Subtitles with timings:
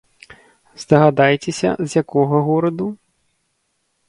[0.83, 2.87] Здагадайцеся, з якога гораду?